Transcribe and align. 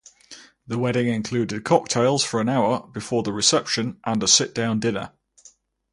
The 0.65 0.79
wedding 0.79 1.09
included 1.09 1.63
cocktails 1.63 2.23
for 2.23 2.41
an 2.41 2.49
hour 2.49 2.87
before 2.87 3.21
the 3.21 3.31
reception 3.31 3.99
and 4.03 4.23
a 4.23 4.27
sit-down 4.27 4.79
dinner. 4.79 5.11